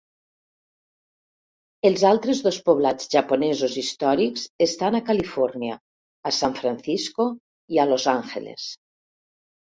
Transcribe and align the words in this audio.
Els 1.89 2.05
altres 2.11 2.41
dos 2.47 2.57
poblats 2.69 3.11
japonesos 3.17 3.75
històrics 3.83 4.47
estan 4.67 4.99
a 5.01 5.03
Califòrnia, 5.11 5.77
a 6.31 6.33
San 6.41 6.59
Francisco 6.63 7.29
i 7.77 7.83
a 7.85 7.89
Los 7.93 8.09
Angeles. 8.17 8.69